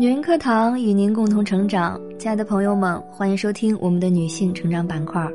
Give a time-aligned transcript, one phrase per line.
[0.00, 5.28] 女人课堂与您共同成长，亲爱的朋友们，欢迎收听我们的女性成长板块。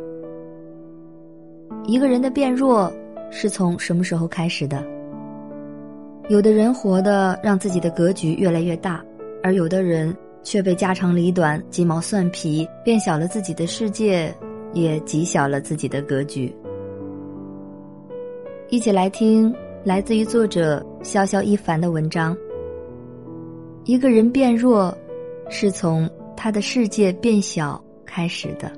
[1.86, 2.90] 一个人的变弱
[3.30, 4.82] 是从什么时候开始的？
[6.30, 9.04] 有的人活的让自己的格局越来越大，
[9.44, 14.34] 而有的人却被家长里短、鸡毛蒜皮变小了自己的世界，
[14.72, 16.56] 也极小了自己的格局。
[18.70, 19.54] 一起来听
[19.84, 22.34] 来自于作者潇潇一凡的文章。
[23.86, 24.98] 一个人变弱，
[25.50, 28.72] 是从他的世界变小开始的。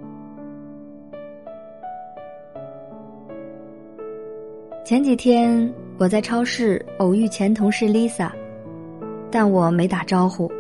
[4.84, 8.32] 前几天我在超市偶遇前同事 Lisa，
[9.30, 10.52] 但我没打招呼，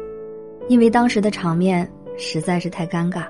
[0.67, 3.25] 因为当时的场面实在是太尴尬。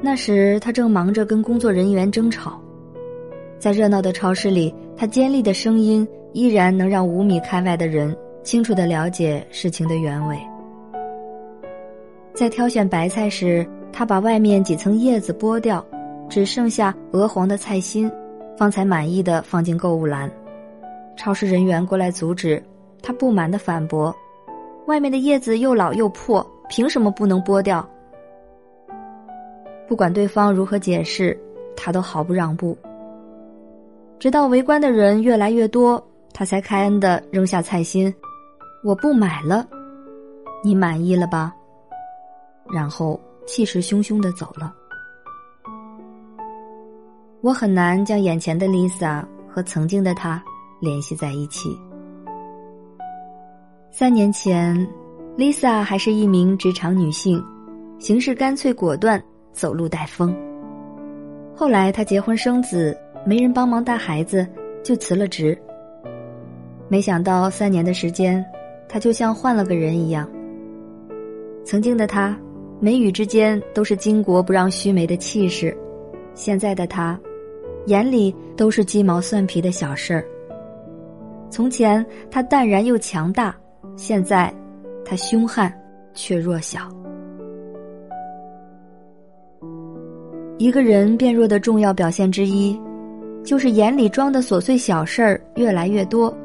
[0.00, 2.60] 那时他正忙着跟工作人员争吵，
[3.58, 8.16] 在热闹的超市里，他尖利的声音依然能让五米开外的人。
[8.42, 10.38] 清楚的了解事情的原委。
[12.32, 15.84] 在挑选白菜时，他把外面几层叶子剥掉，
[16.28, 18.10] 只剩下鹅黄的菜心，
[18.56, 20.30] 方才满意的放进购物篮。
[21.16, 22.62] 超市人员过来阻止，
[23.02, 24.14] 他不满的反驳
[24.86, 27.86] ：“外面的叶子又老又破，凭什么不能剥掉？”
[29.86, 31.38] 不管对方如何解释，
[31.76, 32.78] 他都毫不让步。
[34.18, 38.14] 直到围观的人越来越多，他才开恩的扔下菜心。
[38.82, 39.66] 我不买了，
[40.64, 41.54] 你满意了吧？
[42.72, 44.74] 然后气势汹汹的走了。
[47.42, 50.42] 我很难将眼前的 Lisa 和曾经的她
[50.80, 51.78] 联系在一起。
[53.90, 54.74] 三年前
[55.36, 57.42] ，Lisa 还是一名职场女性，
[57.98, 60.34] 行事干脆果断，走路带风。
[61.54, 64.46] 后来她结婚生子，没人帮忙带孩子，
[64.82, 65.60] 就辞了职。
[66.88, 68.42] 没想到三年的时间。
[68.92, 70.28] 他就像换了个人一样。
[71.64, 72.36] 曾经的他，
[72.80, 75.72] 眉宇之间都是巾帼不让须眉的气势；
[76.34, 77.16] 现在的他，
[77.86, 80.24] 眼里都是鸡毛蒜皮的小事儿。
[81.48, 83.54] 从前他淡然又强大，
[83.94, 84.52] 现在
[85.04, 85.72] 他凶悍
[86.12, 86.80] 却弱小。
[90.58, 92.78] 一个人变弱的重要表现之一，
[93.44, 96.36] 就是眼里装的琐碎小事儿越来越多。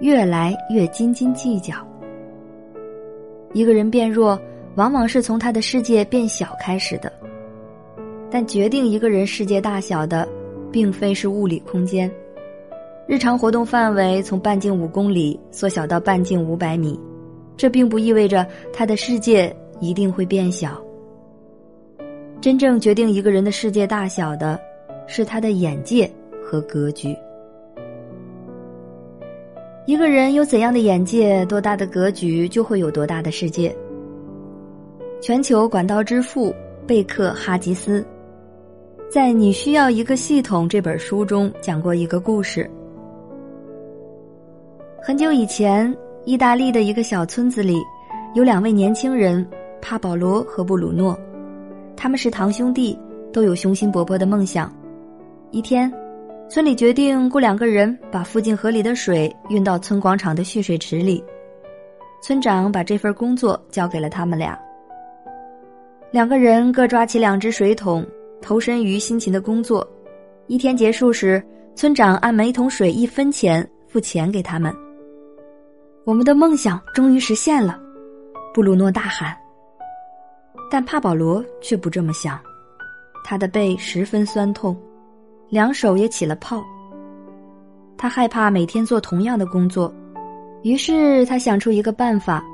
[0.00, 1.74] 越来越斤斤计较。
[3.52, 4.38] 一个人变弱，
[4.74, 7.12] 往往是从他的世界变小开始的。
[8.30, 10.28] 但决定一个人世界大小的，
[10.70, 12.10] 并非是物理空间。
[13.06, 16.98] 日常活动范围从半径五公里缩小到半径五百米，
[17.56, 20.82] 这并不意味着他的世界一定会变小。
[22.40, 24.60] 真正决定一个人的世界大小的，
[25.06, 26.10] 是他的眼界
[26.44, 27.16] 和格局。
[29.86, 33.74] 一个人有怎样的眼界，多大的格局，就会有多大的世界。
[35.20, 36.52] 全球管道之父
[36.88, 38.04] 贝克哈吉斯，
[39.08, 42.68] 在《你需要一个系统》这本书中讲过一个故事。
[45.00, 47.80] 很久以前，意大利的一个小村子里，
[48.34, 49.46] 有两位年轻人
[49.80, 51.16] 帕保罗和布鲁诺，
[51.96, 52.98] 他们是堂兄弟，
[53.32, 54.68] 都有雄心勃勃的梦想。
[55.52, 55.92] 一天。
[56.48, 61.22] 村里决定雇两个人把附近河里的水运到村广场的蓄水池里。
[62.22, 64.58] 村长把这份工作交给了他们俩。
[66.12, 68.06] 两个人各抓起两只水桶，
[68.40, 69.86] 投身于辛勤的工作。
[70.46, 74.72] 一天结束时，村长按每桶水一分钱付钱给他们。
[76.04, 77.78] 我们的梦想终于实现了，
[78.54, 79.36] 布鲁诺大喊。
[80.70, 82.40] 但帕保罗却不这么想，
[83.24, 84.76] 他的背十分酸痛。
[85.48, 86.62] 两手也起了泡。
[87.96, 89.92] 他害怕每天做同样的工作，
[90.62, 92.44] 于是他想出一个办法，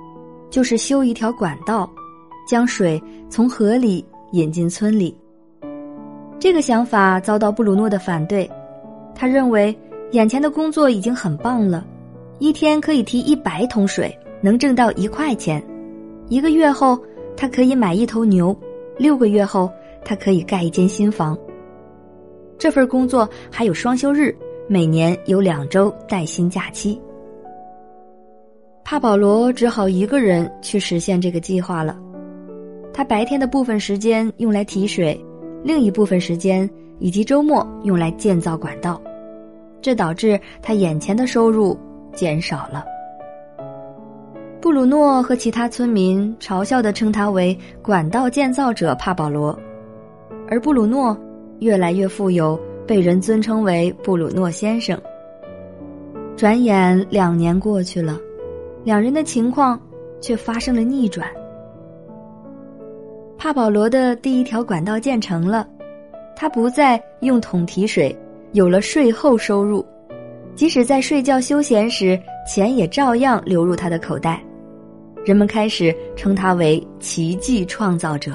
[0.50, 1.90] 就是修一条管道，
[2.46, 5.16] 将水从河里引进村里。
[6.38, 8.48] 这个想法遭到布鲁诺的反对，
[9.14, 9.76] 他认为
[10.12, 11.84] 眼前的工作已经很棒了，
[12.38, 15.62] 一天可以提一百桶水，能挣到一块钱，
[16.28, 16.98] 一个月后
[17.36, 18.56] 他可以买一头牛，
[18.96, 19.70] 六个月后
[20.04, 21.36] 他可以盖一间新房。
[22.62, 24.32] 这份工作还有双休日，
[24.68, 27.02] 每年有两周带薪假期。
[28.84, 31.98] 帕保罗只好一个人去实现这个计划了。
[32.94, 35.20] 他白天的部分时间用来提水，
[35.64, 36.70] 另一部分时间
[37.00, 39.02] 以及周末用来建造管道，
[39.80, 41.76] 这导致他眼前的收入
[42.14, 42.84] 减少了。
[44.60, 49.58] 布鲁诺和其他村民嘲笑的称他为“管道建造者帕保罗”，
[50.48, 51.18] 而布鲁诺。
[51.62, 55.00] 越来越富有，被人尊称为布鲁诺先生。
[56.36, 58.18] 转眼两年过去了，
[58.82, 59.80] 两人的情况
[60.20, 61.28] 却发生了逆转。
[63.38, 65.68] 帕保罗的第一条管道建成了，
[66.34, 68.14] 他不再用桶提水，
[68.52, 69.84] 有了税后收入，
[70.56, 74.42] 即使在睡觉休闲时，钱也照样流入他的口袋。
[75.24, 78.32] 人们开始称他为奇迹创造者。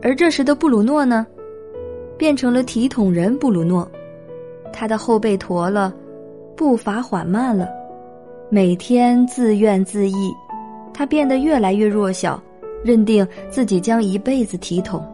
[0.00, 1.26] 而这时的布鲁诺呢，
[2.18, 3.88] 变成了体统人布鲁诺，
[4.72, 5.94] 他的后背驼了，
[6.56, 7.68] 步伐缓慢了，
[8.50, 10.12] 每天自怨自艾，
[10.92, 12.42] 他变得越来越弱小。
[12.84, 15.04] 认定自己将一辈子体统，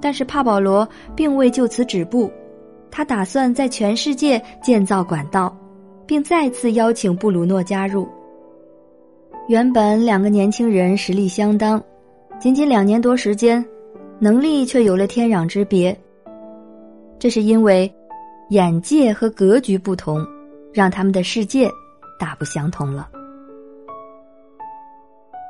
[0.00, 2.30] 但是帕保罗并未就此止步，
[2.90, 5.54] 他打算在全世界建造管道，
[6.06, 8.08] 并再次邀请布鲁诺加入。
[9.48, 11.78] 原本两个年轻人实力相当，
[12.40, 13.62] 仅仅两年多时间，
[14.22, 16.00] 能力却有了天壤之别。
[17.18, 17.92] 这是因为
[18.50, 20.24] 眼界和格局不同，
[20.72, 21.68] 让他们的世界
[22.20, 23.10] 大不相同了。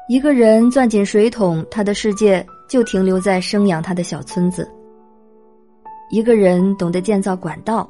[0.09, 4.67] 一个人攥紧水桶，他的世界就停留在生养他的小村子。
[6.11, 7.87] 一个人懂得建造管道，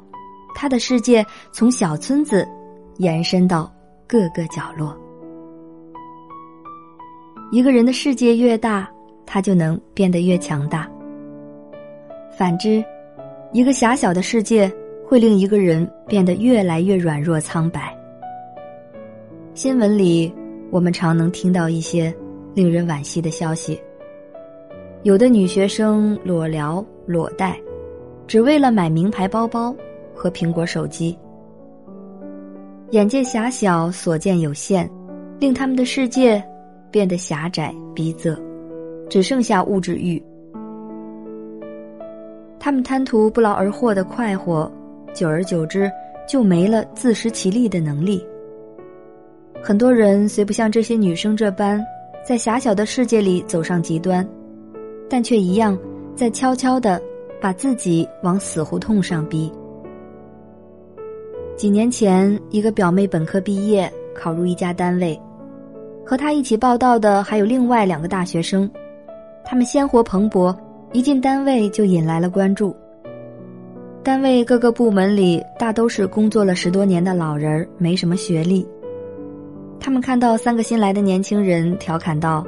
[0.53, 2.45] 他的世界从小村子
[2.97, 3.73] 延伸到
[4.05, 4.93] 各个角落。
[7.53, 8.89] 一个人的世界越大，
[9.25, 10.89] 他就能变得越强大。
[12.37, 12.83] 反之，
[13.51, 14.71] 一个狭小的世界
[15.05, 17.95] 会令一个人变得越来越软弱苍白。
[19.53, 20.33] 新闻里。
[20.71, 22.11] 我们常能听到一些
[22.55, 23.79] 令人惋惜的消息：
[25.03, 27.55] 有的女学生裸聊裸贷，
[28.25, 29.75] 只为了买名牌包包
[30.15, 31.15] 和苹果手机。
[32.89, 34.89] 眼界狭小，所见有限，
[35.39, 36.43] 令他们的世界
[36.89, 38.35] 变得狭窄逼仄，
[39.09, 40.21] 只剩下物质欲。
[42.59, 44.71] 他们贪图不劳而获的快活，
[45.13, 45.91] 久而久之
[46.27, 48.25] 就没了自食其力的能力。
[49.61, 51.83] 很多人虽不像这些女生这般，
[52.25, 54.27] 在狭小的世界里走上极端，
[55.09, 55.77] 但却一样
[56.15, 57.01] 在悄悄的
[57.41, 59.51] 把自己往死胡同上逼。
[61.55, 65.19] 几年前，一个表妹本科毕业，考入一家单位，
[66.05, 68.69] 和她一起报道的还有另外两个大学生，
[69.45, 70.55] 他们鲜活蓬勃，
[70.91, 72.75] 一进单位就引来了关注。
[74.03, 78.67] 单位各个部门里大都是工作了十多年的老人，没什么学历。
[79.79, 82.45] 他们看到三个新来的年轻人，调侃道：“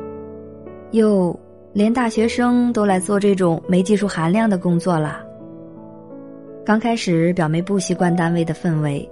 [0.91, 1.37] 哟，
[1.73, 5.21] 连大学生都来做这种没技术含量的工作了。”
[6.65, 9.07] 刚开始，表妹不习惯单位的氛围，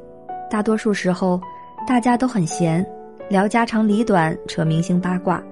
[0.50, 1.40] 大多数时候
[1.88, 2.86] 大家都很闲，
[3.30, 5.44] 聊家长里短，扯明星八卦。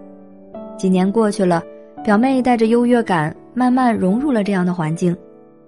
[0.78, 1.62] 几年过去了，
[2.04, 5.16] 表妹带着优越感，慢慢融入了这样的环境，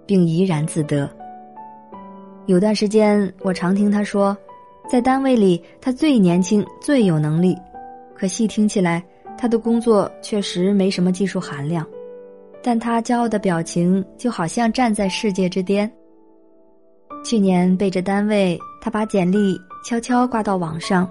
[0.06, 1.07] 并怡然自得。
[2.47, 4.35] 有段时间，我常听她说。
[4.89, 7.56] 在单位里，她最年轻、最有能力，
[8.13, 9.01] 可细听起来，
[9.38, 11.88] 她的工作确实没什么技术含量。
[12.62, 15.89] 但她骄傲的表情就好像站在世界之巅。
[17.24, 21.09] 去年背着单位，她把简历悄悄挂到网上，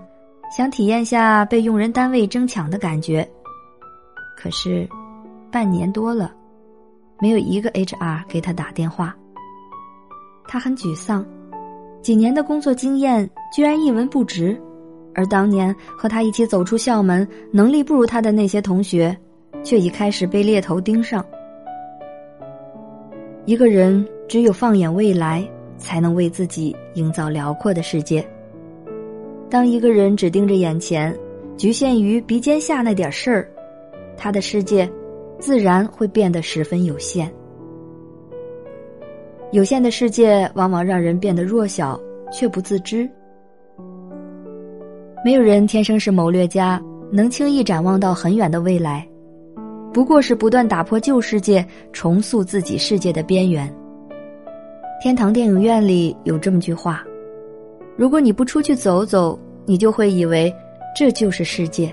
[0.54, 3.26] 想体验下被用人单位争抢的感觉。
[4.36, 4.86] 可是，
[5.52, 6.32] 半年多了，
[7.20, 9.14] 没有一个 HR 给他打电话。
[10.48, 11.24] 他很沮丧。
[12.00, 14.60] 几年的工作经验居然一文不值，
[15.14, 19.16] 而当年和他一起走出校门、能力不如他的那些同学，
[19.62, 21.24] 却已开始被猎头盯上。
[23.44, 28.26] 一个人只有放眼未来，才能为自己营造辽阔的世界。
[29.50, 31.14] 当一个人只盯着眼前，
[31.58, 33.48] 局限于鼻尖下那点事儿，
[34.16, 34.90] 他的世界
[35.42, 37.28] 自然会变得十分有限。
[39.50, 42.00] 有限的世界往往让人变得弱小，
[42.32, 43.10] 却不自知。
[45.24, 46.80] 没有人天生是谋略家，
[47.10, 49.04] 能轻易展望到很远的未来，
[49.92, 53.68] 不过是不断打破旧世界，重塑自己世界的边缘。
[55.02, 57.04] 天堂电影院里有这么句话
[57.98, 60.54] ：“如果你不出去走走，你就会以为
[60.96, 61.92] 这就是世界。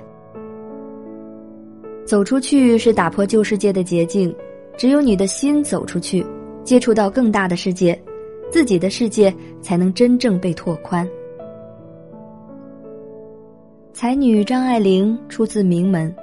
[2.10, 4.36] 走出去是打破旧世界的捷径，
[4.76, 6.26] 只有你的心走出去。”
[6.66, 8.00] 接触到更大的世界，
[8.52, 11.08] 自己的世界才能真正被拓宽。
[13.94, 16.14] 才女张爱玲出自名门，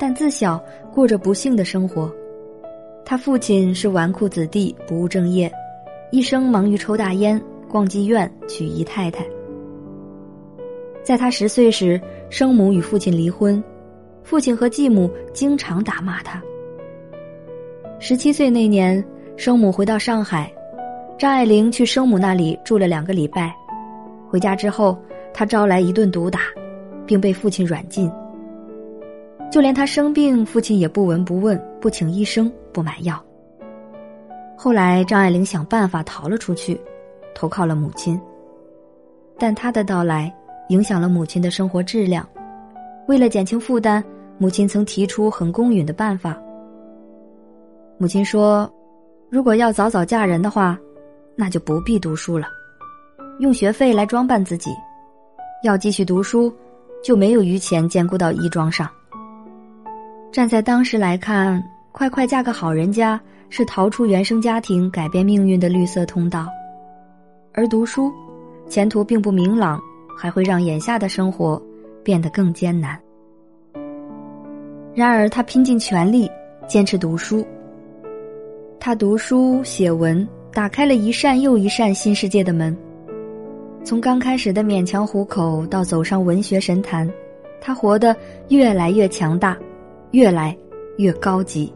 [0.00, 0.60] 但自小
[0.92, 2.12] 过着不幸的生活。
[3.04, 5.50] 她父亲是纨绔子弟，不务正业，
[6.10, 9.24] 一生忙于抽大烟、逛妓院、娶姨太太。
[11.04, 13.62] 在她十岁时，生母与父亲离婚，
[14.22, 16.42] 父亲和继母经常打骂他。
[17.98, 19.04] 十七岁那年。
[19.36, 20.52] 生母回到上海，
[21.16, 23.56] 张爱玲去生母那里住了两个礼拜。
[24.28, 24.98] 回家之后，
[25.32, 26.40] 她招来一顿毒打，
[27.06, 28.12] 并被父亲软禁。
[29.50, 33.18] 就连她生病，父亲也不闻不问，不请医生，不买药。
[34.58, 36.78] 后来，张爱玲想办法逃了出去，
[37.34, 38.20] 投靠了母亲。
[39.38, 40.30] 但她的到来
[40.68, 42.28] 影响了母亲的生活质量。
[43.10, 44.04] 为了减轻负担，
[44.38, 46.40] 母亲曾提出很公允的办法。
[47.98, 48.72] 母亲说
[49.28, 50.78] ：“如果要早早嫁人的话，
[51.34, 52.46] 那就不必读书了，
[53.40, 54.70] 用学费来装扮自己；
[55.64, 56.54] 要继续读书，
[57.02, 58.88] 就没有余钱兼顾到衣装上。”
[60.30, 63.20] 站在当时来看，快快嫁个好人家。
[63.52, 66.46] 是逃出原生家庭、改变命运的绿色通道，
[67.52, 68.08] 而读书，
[68.68, 69.80] 前途并不明朗，
[70.16, 71.60] 还会让眼下的生活
[72.02, 72.98] 变得更艰难。
[74.94, 76.30] 然而，他拼尽全力
[76.66, 77.46] 坚持读书。
[78.78, 82.76] 他读书写文，打开了一扇又一扇新世界的门。
[83.84, 87.10] 从刚开始的勉强糊口，到走上文学神坛，
[87.60, 88.14] 他活得
[88.48, 89.56] 越来越强大，
[90.10, 90.56] 越来
[90.98, 91.72] 越高级。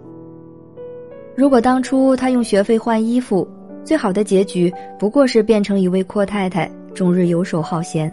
[1.37, 3.47] 如果当初他用学费换衣服，
[3.85, 8.13] 最好的结局不过是变成一位阔太太，终日游手好闲。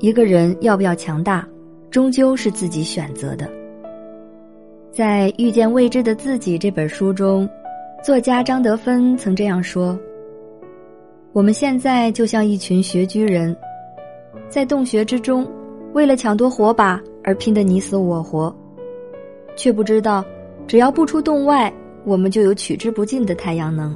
[0.00, 1.46] 一个人要不要强大，
[1.90, 3.46] 终究是自己选择的。
[4.90, 7.46] 在《遇见未知的自己》这本书中，
[8.02, 9.98] 作家张德芬曾这样说
[11.34, 13.54] ：“我们现在就像一群穴居人，
[14.48, 15.46] 在洞穴之中，
[15.92, 18.54] 为了抢夺火把而拼得你死我活，
[19.54, 20.24] 却不知道。”
[20.66, 21.72] 只要不出洞外，
[22.04, 23.94] 我们就有取之不尽的太阳能。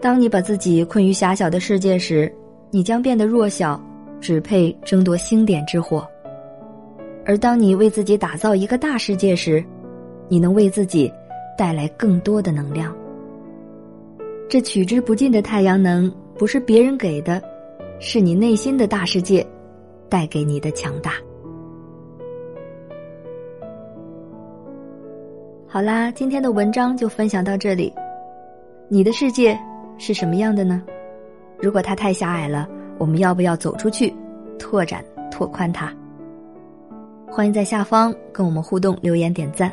[0.00, 2.32] 当你把自己困于狭小的世界时，
[2.70, 3.80] 你将变得弱小，
[4.24, 6.02] 只配争夺星点之火；
[7.26, 9.62] 而当你为自己打造一个大世界时，
[10.28, 11.12] 你能为自己
[11.58, 12.96] 带来更多的能量。
[14.48, 17.42] 这取之不尽的太阳能，不是别人给的，
[18.00, 19.46] 是你内心的大世界
[20.08, 21.12] 带给你的强大。
[25.68, 27.92] 好啦，今天的文章就分享到这里。
[28.88, 29.58] 你的世界
[29.98, 30.82] 是什么样的呢？
[31.58, 32.66] 如果它太狭隘了，
[32.98, 34.14] 我们要不要走出去，
[34.58, 35.92] 拓展、拓宽它？
[37.30, 39.70] 欢迎在下方跟我们互动、留言、点赞。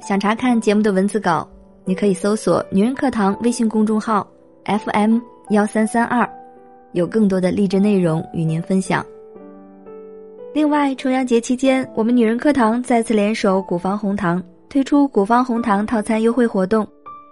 [0.00, 1.48] 想查看节目的文字稿，
[1.84, 4.26] 你可以搜索“女人课堂”微信公众号
[4.64, 5.18] FM
[5.50, 6.28] 幺三三二，
[6.92, 9.04] 有更多的励志内容与您分享。
[10.52, 14.42] 另外，重阳节期间，我们女人课堂再次联手古方红糖。
[14.68, 16.86] 推出古方红糖套餐优惠活动，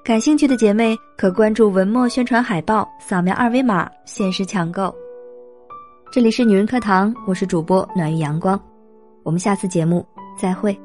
[0.05, 4.95] 感兴趣的姐妹可关注文末宣传海报，扫描二维码限时抢购。
[6.13, 8.61] 这里是女人课堂，我是主播暖玉阳光，
[9.23, 10.05] 我们下次节目
[10.37, 10.77] 再会。